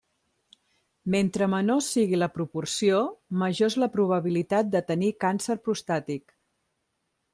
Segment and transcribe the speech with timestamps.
[1.15, 3.01] Mentre menor sigui la proporció,
[3.43, 6.39] major és la probabilitat de tenir càncer prostàtic.